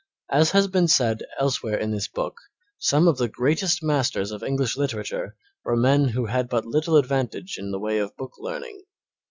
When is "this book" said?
1.91-2.35